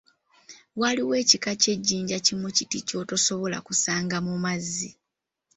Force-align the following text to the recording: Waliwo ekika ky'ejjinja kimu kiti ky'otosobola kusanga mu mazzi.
Waliwo 0.81 1.13
ekika 1.21 1.51
ky'ejjinja 1.61 2.17
kimu 2.25 2.47
kiti 2.57 2.79
ky'otosobola 2.87 3.57
kusanga 3.67 4.17
mu 4.25 4.33
mazzi. 4.43 4.89